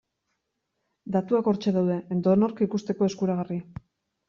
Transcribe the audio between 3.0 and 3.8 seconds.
eskuragarri.